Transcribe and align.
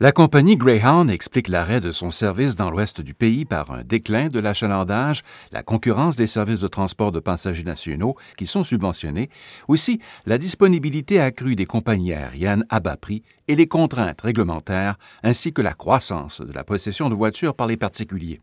La 0.00 0.12
compagnie 0.12 0.56
Greyhound 0.56 1.10
explique 1.10 1.48
l'arrêt 1.48 1.80
de 1.80 1.90
son 1.90 2.12
service 2.12 2.54
dans 2.54 2.70
l'ouest 2.70 3.00
du 3.00 3.14
pays 3.14 3.44
par 3.44 3.72
un 3.72 3.82
déclin 3.82 4.28
de 4.28 4.38
l'achalandage, 4.38 5.24
la 5.50 5.64
concurrence 5.64 6.14
des 6.14 6.28
services 6.28 6.60
de 6.60 6.68
transport 6.68 7.10
de 7.10 7.18
passagers 7.18 7.64
nationaux 7.64 8.14
qui 8.36 8.46
sont 8.46 8.62
subventionnés, 8.62 9.28
aussi 9.66 9.98
la 10.24 10.38
disponibilité 10.38 11.18
accrue 11.18 11.56
des 11.56 11.66
compagnies 11.66 12.12
aériennes 12.12 12.64
à 12.68 12.78
bas 12.78 12.96
prix 12.96 13.24
et 13.48 13.56
les 13.56 13.66
contraintes 13.66 14.20
réglementaires, 14.20 14.98
ainsi 15.24 15.52
que 15.52 15.62
la 15.62 15.74
croissance 15.74 16.40
de 16.42 16.52
la 16.52 16.62
possession 16.62 17.10
de 17.10 17.16
voitures 17.16 17.56
par 17.56 17.66
les 17.66 17.76
particuliers. 17.76 18.40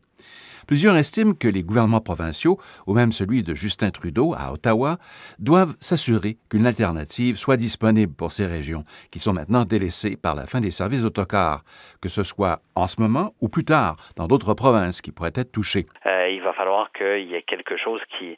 Plusieurs 0.67 0.97
estiment 0.97 1.33
que 1.33 1.47
les 1.47 1.63
gouvernements 1.63 2.01
provinciaux, 2.01 2.57
ou 2.87 2.93
même 2.93 3.11
celui 3.11 3.43
de 3.43 3.53
Justin 3.53 3.91
Trudeau 3.91 4.33
à 4.33 4.51
Ottawa, 4.51 4.97
doivent 5.39 5.75
s'assurer 5.79 6.37
qu'une 6.49 6.65
alternative 6.65 7.37
soit 7.37 7.57
disponible 7.57 8.13
pour 8.15 8.31
ces 8.31 8.47
régions, 8.47 8.83
qui 9.11 9.19
sont 9.19 9.33
maintenant 9.33 9.65
délaissées 9.65 10.17
par 10.17 10.35
la 10.35 10.47
fin 10.47 10.61
des 10.61 10.71
services 10.71 11.03
d'autocar, 11.03 11.63
que 12.01 12.09
ce 12.09 12.23
soit 12.23 12.61
en 12.75 12.87
ce 12.87 12.99
moment 12.99 13.33
ou 13.41 13.49
plus 13.49 13.63
tard 13.65 13.95
dans 14.15 14.27
d'autres 14.27 14.53
provinces 14.53 15.01
qui 15.01 15.11
pourraient 15.11 15.31
être 15.35 15.51
touchées. 15.51 15.85
Euh, 16.05 16.29
il 16.29 16.41
va 16.41 16.53
falloir 16.53 16.91
qu'il 16.91 17.27
y 17.27 17.35
ait 17.35 17.43
quelque 17.43 17.77
chose 17.77 18.01
qui, 18.17 18.37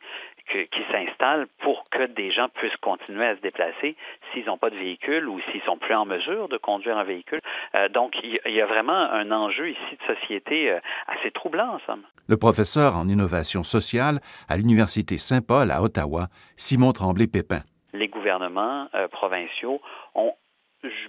s'installe 0.92 1.48
pour 1.60 1.84
que 1.92 2.08
des 2.08 2.32
gens 2.32 2.48
puissent 2.50 2.78
continuer 2.78 3.26
à 3.26 3.36
se 3.36 3.42
déplacer 3.42 3.96
s'ils 4.32 4.46
n'ont 4.46 4.58
pas 4.58 4.70
de 4.70 4.78
véhicule 4.78 5.28
ou 5.28 5.40
s'ils 5.52 5.62
sont 5.64 5.78
plus 5.78 5.94
en 5.94 6.06
mesure 6.06 6.48
de 6.48 6.58
conduire 6.58 6.98
un 6.98 7.04
véhicule. 7.04 7.42
Euh, 7.76 7.90
donc, 7.90 8.16
il 8.24 8.54
y 8.54 8.62
a 8.62 8.66
vraiment 8.66 8.94
un 8.94 9.32
enjeu 9.32 9.70
ici 9.70 9.98
de 10.00 10.16
société 10.16 10.72
euh, 10.72 10.80
assez 11.08 11.32
troublant, 11.32 11.76
en 11.76 11.80
somme. 11.86 12.04
Le 12.28 12.38
professeur 12.38 12.96
en 12.96 13.08
innovation 13.08 13.64
sociale 13.64 14.20
à 14.50 14.58
l'Université 14.58 15.18
Saint-Paul 15.18 15.72
à 15.72 15.82
Ottawa, 15.82 16.28
Simon 16.56 16.92
Tremblay-Pépin. 16.92 17.62
Les 17.94 18.08
gouvernements 18.08 18.88
euh, 18.94 19.08
provinciaux 19.08 19.82
ont 20.14 20.34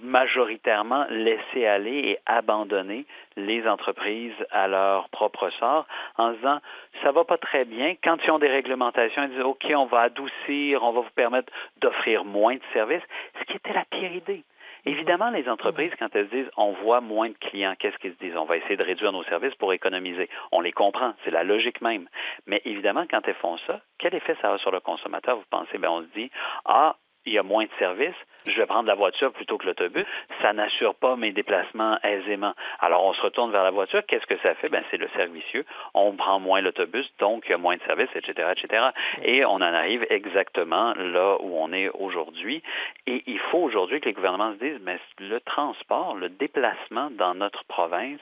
majoritairement 0.01 1.05
laisser 1.09 1.65
aller 1.65 1.91
et 1.91 2.19
abandonner 2.25 3.05
les 3.37 3.67
entreprises 3.67 4.33
à 4.51 4.67
leur 4.67 5.09
propre 5.09 5.49
sort 5.59 5.85
en 6.17 6.31
disant 6.31 6.59
ça 7.03 7.11
va 7.11 7.23
pas 7.23 7.37
très 7.37 7.65
bien. 7.65 7.95
Quand 8.03 8.17
ils 8.23 8.31
ont 8.31 8.39
des 8.39 8.47
réglementations, 8.47 9.23
ils 9.23 9.29
disent 9.29 9.41
OK, 9.41 9.65
on 9.75 9.85
va 9.85 10.01
adoucir, 10.01 10.83
on 10.83 10.91
va 10.91 11.01
vous 11.01 11.15
permettre 11.15 11.51
d'offrir 11.81 12.25
moins 12.25 12.55
de 12.55 12.61
services, 12.73 13.03
ce 13.39 13.45
qui 13.45 13.57
était 13.57 13.73
la 13.73 13.85
pire 13.85 14.11
idée. 14.11 14.43
Évidemment, 14.85 15.29
les 15.29 15.47
entreprises, 15.49 15.91
quand 15.99 16.15
elles 16.15 16.29
se 16.29 16.35
disent 16.35 16.51
on 16.57 16.71
voit 16.73 17.01
moins 17.01 17.29
de 17.29 17.35
clients, 17.35 17.75
qu'est-ce 17.77 17.97
qu'ils 17.97 18.13
se 18.13 18.19
disent? 18.19 18.37
On 18.37 18.45
va 18.45 18.57
essayer 18.57 18.77
de 18.77 18.83
réduire 18.83 19.11
nos 19.11 19.23
services 19.25 19.55
pour 19.55 19.73
économiser. 19.73 20.29
On 20.51 20.61
les 20.61 20.71
comprend, 20.71 21.13
c'est 21.23 21.31
la 21.31 21.43
logique 21.43 21.81
même. 21.81 22.07
Mais 22.47 22.61
évidemment, 22.65 23.05
quand 23.09 23.27
elles 23.27 23.35
font 23.35 23.57
ça, 23.67 23.81
quel 23.97 24.15
effet 24.15 24.35
ça 24.41 24.53
a 24.53 24.57
sur 24.57 24.71
le 24.71 24.79
consommateur? 24.79 25.37
Vous 25.37 25.45
pensez, 25.49 25.77
bien, 25.77 25.91
on 25.91 26.01
se 26.01 26.07
dit, 26.15 26.31
ah, 26.65 26.95
il 27.25 27.33
y 27.33 27.37
a 27.37 27.43
moins 27.43 27.65
de 27.65 27.71
services, 27.77 28.15
je 28.45 28.55
vais 28.57 28.65
prendre 28.65 28.87
la 28.87 28.95
voiture 28.95 29.31
plutôt 29.31 29.57
que 29.57 29.65
l'autobus. 29.65 30.05
Ça 30.41 30.53
n'assure 30.53 30.95
pas 30.95 31.15
mes 31.15 31.31
déplacements 31.31 31.97
aisément. 32.03 32.53
Alors, 32.79 33.03
on 33.05 33.13
se 33.13 33.21
retourne 33.21 33.51
vers 33.51 33.63
la 33.63 33.71
voiture. 33.71 34.01
Qu'est-ce 34.07 34.25
que 34.25 34.37
ça 34.39 34.55
fait? 34.55 34.69
Ben, 34.69 34.83
c'est 34.91 34.97
le 34.97 35.09
servicieux. 35.15 35.65
On 35.93 36.13
prend 36.13 36.39
moins 36.39 36.61
l'autobus, 36.61 37.05
donc 37.19 37.43
il 37.47 37.51
y 37.51 37.53
a 37.53 37.57
moins 37.57 37.77
de 37.77 37.83
services, 37.83 38.09
etc., 38.15 38.49
etc. 38.55 38.83
Et 39.23 39.45
on 39.45 39.55
en 39.55 39.61
arrive 39.61 40.05
exactement 40.09 40.93
là 40.95 41.37
où 41.41 41.57
on 41.57 41.73
est 41.73 41.89
aujourd'hui. 41.89 42.63
Et 43.07 43.23
il 43.27 43.39
faut 43.39 43.59
aujourd'hui 43.59 43.99
que 43.99 44.05
les 44.05 44.13
gouvernements 44.13 44.53
se 44.53 44.59
disent, 44.59 44.79
mais 44.81 44.99
le 45.19 45.39
transport, 45.41 46.15
le 46.15 46.29
déplacement 46.29 47.09
dans 47.11 47.35
notre 47.35 47.63
province, 47.65 48.21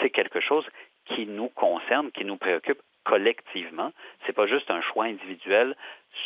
c'est 0.00 0.10
quelque 0.10 0.40
chose 0.40 0.64
qui 1.06 1.26
nous 1.26 1.48
concerne, 1.48 2.10
qui 2.12 2.24
nous 2.24 2.36
préoccupe 2.36 2.78
collectivement. 3.04 3.92
C'est 4.26 4.32
pas 4.32 4.46
juste 4.46 4.70
un 4.70 4.80
choix 4.82 5.04
individuel 5.04 5.74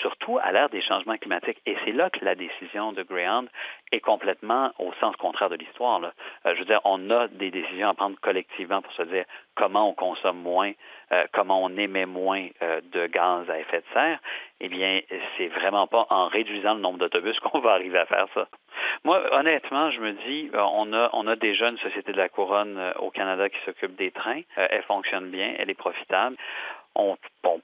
surtout 0.00 0.38
à 0.42 0.52
l'ère 0.52 0.68
des 0.68 0.82
changements 0.82 1.16
climatiques. 1.16 1.60
Et 1.66 1.76
c'est 1.84 1.92
là 1.92 2.10
que 2.10 2.24
la 2.24 2.34
décision 2.34 2.92
de 2.92 3.02
Greyhound 3.02 3.48
est 3.92 4.00
complètement 4.00 4.70
au 4.78 4.92
sens 5.00 5.14
contraire 5.16 5.50
de 5.50 5.56
l'histoire. 5.56 6.00
Euh, 6.02 6.54
je 6.54 6.58
veux 6.58 6.64
dire, 6.64 6.80
on 6.84 7.10
a 7.10 7.28
des 7.28 7.50
décisions 7.50 7.88
à 7.88 7.94
prendre 7.94 8.18
collectivement 8.20 8.82
pour 8.82 8.92
se 8.92 9.02
dire 9.02 9.24
comment 9.54 9.88
on 9.88 9.94
consomme 9.94 10.38
moins, 10.38 10.72
euh, 11.12 11.24
comment 11.32 11.62
on 11.62 11.76
émet 11.76 12.06
moins 12.06 12.48
euh, 12.62 12.80
de 12.92 13.06
gaz 13.06 13.48
à 13.50 13.58
effet 13.58 13.78
de 13.78 13.84
serre. 13.92 14.18
Eh 14.60 14.68
bien, 14.68 15.00
c'est 15.36 15.48
vraiment 15.48 15.86
pas 15.86 16.06
en 16.10 16.26
réduisant 16.28 16.74
le 16.74 16.80
nombre 16.80 16.98
d'autobus 16.98 17.38
qu'on 17.40 17.60
va 17.60 17.72
arriver 17.72 17.98
à 17.98 18.06
faire 18.06 18.26
ça. 18.34 18.48
Moi, 19.04 19.22
honnêtement, 19.32 19.90
je 19.90 20.00
me 20.00 20.12
dis, 20.12 20.50
on 20.54 20.92
a, 20.92 21.10
on 21.12 21.26
a 21.26 21.36
déjà 21.36 21.68
une 21.68 21.78
société 21.78 22.12
de 22.12 22.16
la 22.16 22.28
couronne 22.28 22.92
au 22.98 23.10
Canada 23.10 23.48
qui 23.48 23.58
s'occupe 23.64 23.94
des 23.96 24.10
trains. 24.10 24.40
elle 24.56 24.82
fonctionne 24.82 25.30
bien, 25.30 25.54
elle 25.58 25.70
est 25.70 25.74
profitable 25.74 26.36
on, 26.94 27.16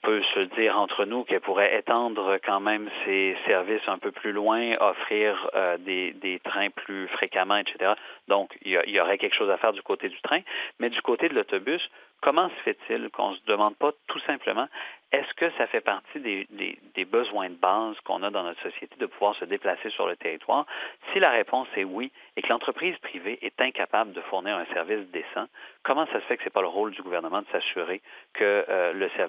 peut 0.02 0.22
se 0.34 0.40
dire 0.56 0.78
entre 0.78 1.04
nous 1.04 1.24
qu'elle 1.24 1.40
pourrait 1.40 1.78
étendre 1.78 2.38
quand 2.44 2.60
même 2.60 2.88
ses 3.04 3.36
services 3.46 3.86
un 3.86 3.98
peu 3.98 4.10
plus 4.10 4.32
loin, 4.32 4.74
offrir 4.80 5.50
euh, 5.54 5.76
des, 5.78 6.40
trains 6.42 6.70
plus 6.70 7.06
fréquemment, 7.08 7.56
etc. 7.56 7.92
Donc, 8.28 8.56
il 8.62 8.72
y, 8.72 9.00
aurait 9.00 9.18
quelque 9.18 9.36
chose 9.36 9.50
à 9.50 9.58
faire 9.58 9.72
du 9.72 9.82
côté 9.82 10.08
du 10.08 10.20
train. 10.22 10.40
Mais 10.78 10.88
du 10.88 11.00
côté 11.02 11.28
de 11.28 11.34
l'autobus, 11.34 11.82
comment 12.22 12.48
se 12.48 12.62
fait-il 12.62 13.10
qu'on 13.10 13.32
ne 13.32 13.36
se 13.36 13.44
demande 13.46 13.76
pas 13.76 13.92
tout 14.08 14.20
simplement 14.20 14.68
est-ce 15.12 15.34
que 15.34 15.50
ça 15.58 15.66
fait 15.66 15.80
partie 15.80 16.20
des, 16.20 16.46
des, 16.94 17.04
besoins 17.04 17.48
de 17.50 17.56
base 17.56 17.96
qu'on 18.04 18.22
a 18.22 18.30
dans 18.30 18.44
notre 18.44 18.62
société 18.62 18.94
de 18.96 19.06
pouvoir 19.06 19.34
se 19.36 19.44
déplacer 19.44 19.90
sur 19.90 20.06
le 20.06 20.14
territoire? 20.14 20.66
Si 21.12 21.18
la 21.18 21.30
réponse 21.30 21.66
est 21.76 21.82
oui 21.82 22.12
et 22.36 22.42
que 22.42 22.48
l'entreprise 22.48 22.96
privée 22.98 23.36
est 23.42 23.60
incapable 23.60 24.12
de 24.12 24.20
fournir 24.20 24.56
un 24.56 24.66
service 24.66 25.04
décent, 25.10 25.46
comment 25.82 26.06
ça 26.06 26.20
se 26.20 26.26
fait 26.26 26.36
que 26.36 26.44
ce 26.44 26.48
n'est 26.48 26.52
pas 26.52 26.60
le 26.60 26.68
rôle 26.68 26.92
du 26.92 27.02
gouvernement 27.02 27.42
de 27.42 27.46
s'assurer 27.50 28.00
que 28.34 28.64
euh, 28.68 28.92
le 28.92 29.08
service 29.10 29.19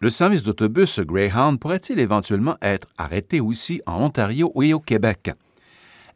Le 0.00 0.10
service 0.10 0.42
d'autobus 0.42 1.00
Greyhound 1.00 1.58
pourrait-il 1.60 1.98
éventuellement 1.98 2.56
être 2.62 2.88
arrêté 2.98 3.40
aussi 3.40 3.82
en 3.86 4.02
Ontario 4.02 4.52
et 4.62 4.74
au 4.74 4.80
Québec? 4.80 5.30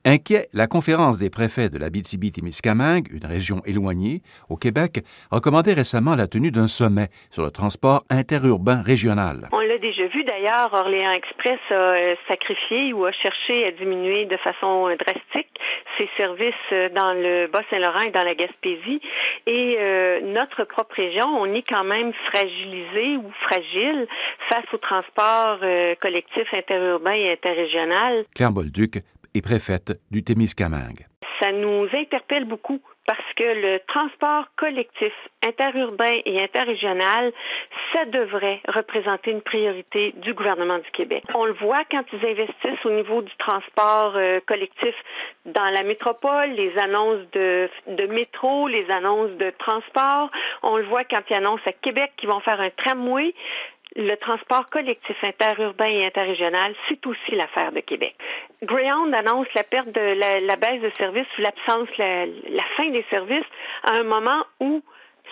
Inquiet, 0.07 0.49
la 0.53 0.67
conférence 0.67 1.19
des 1.19 1.31
préfets 1.31 1.71
de 1.71 1.79
l'Abitibi-Témiscamingue, 1.79 3.09
une 3.11 3.25
région 3.25 3.63
éloignée, 3.65 4.21
au 4.51 4.57
Québec, 4.57 5.03
recommandait 5.31 5.73
récemment 5.73 6.15
la 6.15 6.27
tenue 6.27 6.51
d'un 6.51 6.69
sommet 6.69 7.09
sur 7.31 7.43
le 7.43 7.51
transport 7.51 8.05
interurbain 8.11 8.83
régional. 8.83 9.49
On 9.53 9.61
l'a 9.61 9.79
déjà 9.79 10.07
vu 10.09 10.23
d'ailleurs, 10.25 10.69
Orléans 10.75 11.13
Express 11.13 11.59
a 11.71 11.75
euh, 11.75 12.15
sacrifié 12.29 12.93
ou 12.93 13.07
a 13.07 13.13
cherché 13.13 13.65
à 13.65 13.71
diminuer 13.71 14.27
de 14.27 14.37
façon 14.37 14.89
euh, 14.91 14.97
drastique 14.97 15.49
ses 15.97 16.09
services 16.19 16.55
euh, 16.73 16.91
dans 16.91 17.15
le 17.15 17.47
Bas-Saint-Laurent 17.47 18.03
et 18.03 18.11
dans 18.11 18.25
la 18.25 18.35
Gaspésie. 18.35 19.01
Et 19.47 19.79
notre 20.23 20.65
propre 20.65 20.97
région, 20.97 21.27
on 21.27 21.53
est 21.53 21.65
quand 21.69 21.85
même 21.85 22.13
fragilisé 22.31 23.19
ou 23.19 23.31
fragile 23.43 24.07
face 24.49 24.65
au 24.73 24.79
transport 24.79 25.59
collectif 26.01 26.53
interurbain 26.55 27.13
et 27.13 27.33
interrégional. 27.33 28.25
Claire 28.35 28.53
Bolduc, 28.53 29.03
et 29.35 29.43
préfète 29.43 30.01
du 30.11 30.23
Témiscamingue. 30.23 31.07
Ça 31.41 31.53
nous 31.53 31.87
interpelle 31.93 32.45
beaucoup 32.45 32.81
parce 33.07 33.33
que 33.37 33.43
le 33.43 33.81
transport 33.87 34.47
collectif 34.57 35.13
interurbain 35.47 36.21
et 36.25 36.43
interrégional, 36.43 37.33
ça 37.93 38.05
devrait 38.07 38.61
représenter 38.67 39.31
une 39.31 39.43
priorité 39.43 40.15
du 40.17 40.33
gouvernement 40.33 40.79
du 40.79 40.91
Québec. 40.93 41.23
On 41.35 41.45
le 41.45 41.53
voit 41.53 41.85
quand 41.91 42.05
ils 42.13 42.27
investissent 42.27 42.85
au 42.85 42.91
niveau 42.91 43.21
du 43.21 43.33
transport 43.37 44.15
euh, 44.17 44.41
collectif 44.47 44.95
dans 45.45 45.71
la 45.71 45.83
métropole, 45.83 46.51
les 46.53 46.79
annonces 46.79 47.21
de, 47.33 47.69
de 47.89 48.07
métro, 48.07 48.69
les 48.69 48.91
annonces 48.91 49.33
de 49.33 49.53
transport. 49.59 50.31
On 50.63 50.79
le 50.79 50.85
voit 50.85 51.05
quand 51.05 51.21
ils 51.29 51.37
annoncent 51.37 51.67
à 51.67 51.73
Québec 51.73 52.13
qu'ils 52.17 52.31
vont 52.31 52.41
faire 52.41 52.61
un 52.61 52.71
tramway 52.71 53.35
le 53.97 54.17
transport 54.17 54.69
collectif 54.71 55.17
interurbain 55.23 55.87
et 55.87 56.07
interrégional, 56.07 56.75
c'est 56.89 57.07
aussi 57.07 57.33
l'affaire 57.33 57.73
de 57.73 57.81
Québec. 57.81 58.15
Greyhound 58.63 59.15
annonce 59.15 59.47
la 59.55 59.63
perte 59.63 59.89
de 59.89 60.47
la, 60.47 60.57
baisse 60.57 60.83
de 60.83 60.91
services 60.99 61.27
ou 61.39 61.43
l'absence, 61.43 61.89
la, 61.97 62.27
la 62.27 62.65
fin 62.77 62.91
des 62.91 63.05
services 63.11 63.47
à 63.85 63.93
un 63.93 64.05
moment 64.05 64.45
où, 64.61 64.83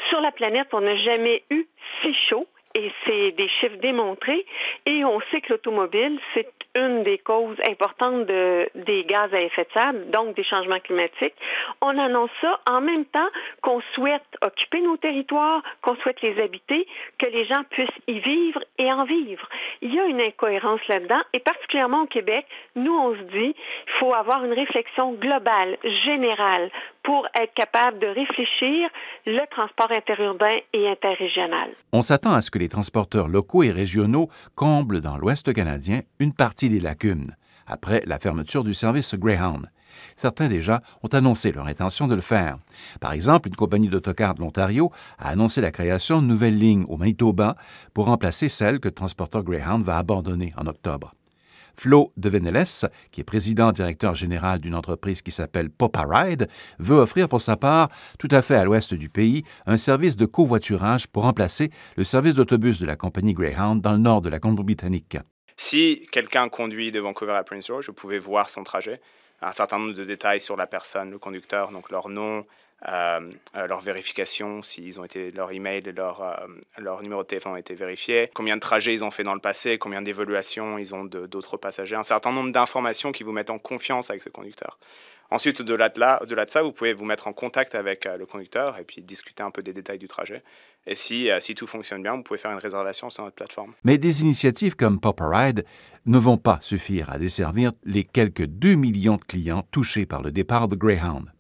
sur 0.09 0.21
la 0.21 0.31
planète, 0.31 0.69
on 0.73 0.81
n'a 0.81 0.97
jamais 0.97 1.43
eu 1.51 1.67
si 2.03 2.15
chaud 2.15 2.47
et 2.75 2.93
c'est 3.05 3.33
des 3.33 3.49
chiffres 3.49 3.77
démontrés. 3.77 4.45
Et 4.87 5.05
on 5.05 5.21
sait 5.31 5.41
que 5.41 5.53
l'automobile, 5.53 6.19
c'est 6.35 6.51
une 6.75 7.03
des 7.03 7.19
causes 7.19 7.59
importantes 7.71 8.27
de, 8.27 8.69
des 8.75 9.05
gaz 9.05 9.33
à 9.35 9.41
effet 9.41 9.65
de 9.65 9.81
serre, 9.81 9.93
donc 10.13 10.35
des 10.37 10.45
changements 10.45 10.81
climatiques. 10.81 11.35
On 11.81 11.99
annonce 11.99 12.31
ça 12.41 12.61
en 12.71 12.81
même 12.81 13.05
temps 13.05 13.29
qu'on 13.63 13.81
souhaite 13.95 14.23
occuper 14.45 14.81
nos 14.81 14.97
territoires, 14.97 15.63
qu'on 15.83 15.97
souhaite 15.97 16.23
les 16.23 16.41
habiter, 16.41 16.87
que 17.19 17.27
les 17.27 17.45
gens 17.45 17.63
puissent 17.71 17.89
y 18.07 18.19
vivre 18.21 18.63
et 18.79 18.91
en 18.91 19.05
vivre. 19.05 19.47
Il 19.83 19.95
y 19.95 20.01
a 20.01 20.07
une 20.07 20.21
incohérence 20.21 20.81
là-dedans, 20.89 21.21
et 21.33 21.41
particulièrement 21.41 22.03
au 22.03 22.07
Québec, 22.07 22.47
nous, 22.75 22.95
on 22.95 23.15
se 23.15 23.23
dit, 23.23 23.55
il 23.87 23.93
faut 23.99 24.15
avoir 24.15 24.45
une 24.45 24.53
réflexion 24.53 25.13
globale, 25.13 25.77
générale, 26.05 26.71
pour 27.03 27.27
être 27.41 27.55
capable 27.55 27.99
de 27.99 28.07
réfléchir 28.07 28.89
le 29.27 29.45
transport 29.51 29.91
interurbain 29.91 30.57
et 30.73 30.89
interrégional. 30.89 31.71
On 31.93 32.03
s'attend 32.03 32.33
à 32.33 32.41
ce 32.41 32.51
que 32.51 32.59
les 32.59 32.69
transporteurs 32.69 33.29
locaux 33.29 33.63
et 33.63 33.71
régionaux 33.71 34.29
comblent 34.55 35.01
dans 35.01 35.17
l'Ouest 35.17 35.53
canadien 35.53 36.03
une 36.19 36.33
partie 36.33 36.69
des 36.69 36.81
lacunes 36.81 37.37
après 37.67 38.03
la 38.07 38.19
fermeture 38.19 38.65
du 38.65 38.75
service 38.75 39.15
Greyhound. 39.15 39.69
Certains 40.17 40.49
déjà 40.49 40.83
ont 41.03 41.09
annoncé 41.09 41.53
leur 41.53 41.67
intention 41.67 42.07
de 42.07 42.15
le 42.15 42.21
faire. 42.21 42.59
Par 43.01 43.13
exemple, 43.13 43.49
une 43.49 43.57
compagnie 43.57 43.89
d'autocars 43.89 44.35
de 44.35 44.41
l'Ontario 44.41 44.91
a 45.19 45.29
annoncé 45.29 45.61
la 45.61 45.71
création 45.71 46.21
de 46.21 46.27
nouvelles 46.27 46.59
lignes 46.59 46.85
au 46.89 46.97
Manitoba 46.97 47.57
pour 47.95 48.07
remplacer 48.07 48.49
celle 48.49 48.81
que 48.81 48.89
Transporteur 48.89 49.43
Greyhound 49.43 49.83
va 49.83 49.99
abandonner 49.99 50.53
en 50.57 50.67
octobre. 50.67 51.15
Flo 51.77 52.13
de 52.17 52.29
Venelles, 52.29 52.65
qui 53.11 53.21
est 53.21 53.25
président 53.25 53.73
directeur 53.73 54.15
général 54.15 54.61
d'une 54.61 54.75
entreprise 54.75 55.23
qui 55.23 55.31
s'appelle 55.31 55.71
Poparide, 55.71 56.49
veut 56.79 56.97
offrir 56.97 57.29
pour 57.29 57.41
sa 57.41 57.57
part, 57.57 57.89
tout 58.19 58.29
à 58.31 58.43
fait 58.43 58.57
à 58.57 58.65
l'ouest 58.65 58.95
du 58.95 59.09
pays, 59.09 59.45
un 59.67 59.77
service 59.77 60.17
de 60.17 60.27
covoiturage 60.27 61.07
pour 61.07 61.23
remplacer 61.23 61.71
le 61.97 62.05
service 62.05 62.35
d'autobus 62.35 62.81
de 62.81 62.87
la 62.87 62.97
compagnie 62.97 63.35
Greyhound 63.35 63.81
dans 63.81 63.93
le 63.93 63.99
nord 63.99 64.23
de 64.23 64.29
la 64.29 64.39
Colombie-Britannique. 64.39 65.19
Si 65.57 66.07
quelqu'un 66.11 66.49
conduit 66.49 66.91
de 66.91 67.01
Vancouver 67.01 67.35
à 67.35 67.45
Prince 67.45 67.67
George, 67.67 67.87
je 67.87 67.91
pouvais 67.91 68.19
voir 68.19 68.51
son 68.51 68.63
trajet, 68.63 69.01
un 69.43 69.53
certain 69.53 69.79
nombre 69.79 69.95
de 69.95 70.05
détails 70.05 70.41
sur 70.41 70.57
la 70.57 70.67
personne, 70.67 71.11
le 71.11 71.19
conducteur, 71.19 71.73
donc 71.73 71.91
leur 71.91 72.09
nom, 72.09 72.47
euh, 72.89 73.31
euh, 73.57 73.67
leur 73.69 73.81
vérification, 73.81 74.61
s'ils 74.61 74.99
ont 74.99 75.05
été 75.05 75.31
leur 75.31 75.53
email, 75.53 75.83
leur 75.95 76.21
euh, 76.23 76.47
leur 76.79 77.03
numéro 77.03 77.23
de 77.23 77.29
téléphone 77.29 77.53
ont 77.53 77.57
été 77.57 77.75
vérifiés, 77.75 78.29
combien 78.35 78.57
de 78.57 78.61
trajets 78.61 78.93
ils 78.93 79.05
ont 79.05 79.13
fait 79.13 79.23
dans 79.23 79.35
le 79.35 79.41
passé, 79.41 79.79
combien 79.79 80.03
d'évaluations 80.03 80.79
ils 80.79 80.95
ont 80.95 81.05
d'autres 81.05 81.57
passagers, 81.57 81.95
un 81.95 82.03
certain 82.03 82.33
nombre 82.33 82.51
d'informations 82.51 83.13
qui 83.13 83.23
vous 83.23 83.33
mettent 83.33 83.51
en 83.51 83.59
confiance 83.59 84.11
avec 84.11 84.23
ce 84.23 84.31
conducteur. 84.31 84.79
Ensuite, 85.33 85.63
de, 85.63 85.73
là, 85.73 85.89
de, 85.89 86.35
de 86.35 86.45
ça, 86.47 86.63
vous 86.63 86.73
pouvez 86.73 86.93
vous 86.93 87.07
mettre 87.07 87.27
en 87.27 87.33
contact 87.33 87.75
avec 87.75 88.05
le 88.05 88.27
conducteur 88.27 88.79
et 88.79 88.85
puis 88.85 89.01
discuter 89.01 89.43
un 89.43 89.51
peu 89.51 89.63
des 89.63 89.73
détails 89.73 89.99
du 89.99 90.07
trajet. 90.07 90.43
Et 90.87 90.95
si, 90.95 91.31
si 91.41 91.55
tout 91.55 91.67
fonctionne 91.67 92.03
bien, 92.03 92.15
vous 92.15 92.23
pouvez 92.23 92.39
faire 92.39 92.53
une 92.53 92.59
réservation 92.59 93.09
sur 93.09 93.25
notre 93.25 93.37
plateforme. 93.37 93.73
Mais 93.83 93.97
des 93.97 94.21
initiatives 94.23 94.77
comme 94.77 95.01
Ride 95.21 95.65
ne 96.05 96.19
vont 96.19 96.37
pas 96.37 96.59
suffire 96.61 97.09
à 97.11 97.19
desservir 97.19 97.73
les 97.85 98.05
quelques 98.05 98.45
2 98.45 98.75
millions 98.75 99.17
de 99.17 99.25
clients 99.25 99.67
touchés 99.71 100.05
par 100.05 100.21
le 100.21 100.33
départ 100.33 100.69
de 100.69 100.77
Greyhound. 100.77 101.33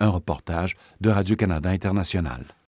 Un 0.00 0.08
reportage 0.08 0.76
de 1.02 1.10
Radio-Canada 1.10 1.68
International. 1.68 2.56